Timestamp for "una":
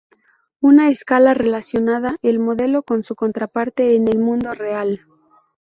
0.61-0.89